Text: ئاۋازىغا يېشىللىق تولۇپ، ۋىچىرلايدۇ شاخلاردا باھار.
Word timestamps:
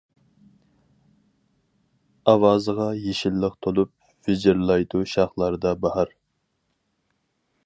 ئاۋازىغا 2.33 2.89
يېشىللىق 3.03 3.61
تولۇپ، 3.67 3.95
ۋىچىرلايدۇ 4.31 5.07
شاخلاردا 5.15 5.79
باھار. 5.87 6.21